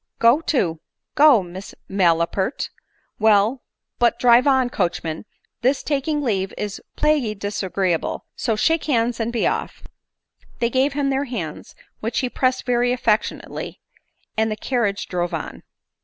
[0.27, 0.79] "Go to—
[1.13, 2.71] go, Miss mal a pert.
[3.19, 3.61] Well,
[3.99, 5.25] but, drive on, coachman—
[5.61, 9.83] this taking leave is plaguy disagreeable, so shake hands and be off."
[10.57, 13.79] They gave him their hands, which he pressed very affectionately,
[14.35, 15.61] and the carriage drove on.